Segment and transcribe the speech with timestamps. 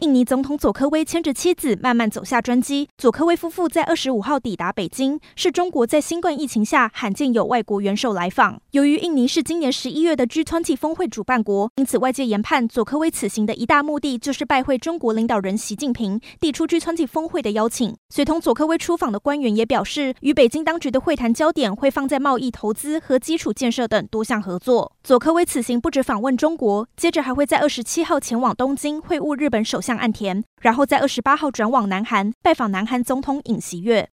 [0.00, 2.88] 印尼总统佐科威牵着妻子慢慢走下专机。
[2.96, 8.60] 佐科威夫妇在二十五号抵达北京，是中国在新冠疫情下罕见有外国元首来访。
[8.70, 17.96] 由于印尼是今年十一月的 G20 峰会主办国，因此外界研判佐科威此行的一大目的就是拜会中国领导人习近平，递出 G20 峰会的邀请。
[18.08, 24.92] 随同佐科威出访的官员也表示，与北京当局的会谈焦点会放在贸易、投资和基础建设等多项合作。
[25.02, 34.06] 佐科威此行不止访问中国，接着还会在二十七号前往东京会晤日本首相向岸田，然后在二十八号转往南韩拜访南韩总统尹锡悦。